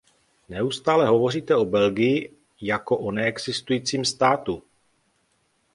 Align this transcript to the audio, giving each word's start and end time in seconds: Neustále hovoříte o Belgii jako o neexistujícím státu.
Neustále 0.49 1.07
hovoříte 1.09 1.55
o 1.55 1.65
Belgii 1.65 2.31
jako 2.61 2.97
o 2.97 3.11
neexistujícím 3.11 4.05
státu. 4.05 4.63